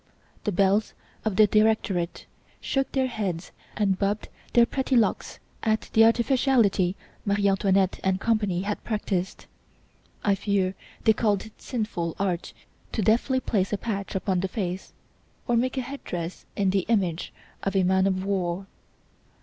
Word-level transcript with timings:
The 0.45 0.51
belles 0.51 0.93
of 1.23 1.35
the 1.35 1.45
Directorate 1.45 2.25
shook 2.59 2.91
their 2.91 3.05
heads 3.05 3.51
and 3.77 3.99
bobbed 3.99 4.29
their 4.53 4.65
pretty 4.65 4.95
locks 4.97 5.37
at 5.61 5.91
the 5.93 6.05
artificiality 6.05 6.95
Marie 7.23 7.47
Antoinette 7.47 7.99
et 8.03 8.15
cie 8.19 8.61
had 8.61 8.83
practised. 8.83 9.45
I 10.23 10.33
fear 10.33 10.73
they 11.03 11.13
called 11.13 11.45
it 11.45 11.61
sinful 11.61 12.15
art 12.17 12.51
to 12.93 13.03
deftly 13.03 13.39
place 13.39 13.71
a 13.71 13.77
patch 13.77 14.15
upon 14.15 14.39
the 14.39 14.47
face, 14.47 14.91
or 15.47 15.55
make 15.55 15.77
a 15.77 15.81
head 15.81 16.03
dress 16.03 16.47
in 16.55 16.71
the 16.71 16.87
image 16.89 17.31
of 17.61 17.75
a 17.75 17.83
man 17.83 18.07
of 18.07 18.25
war. 18.25 18.65